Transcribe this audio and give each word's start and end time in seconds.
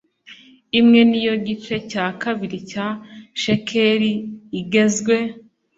imwe 0.79 1.01
ni 1.09 1.19
yo 1.25 1.33
gice 1.45 1.75
cya 1.91 2.05
kabiri 2.21 2.57
cya 2.71 2.87
shekeli 3.41 4.11
igezwe 4.59 5.15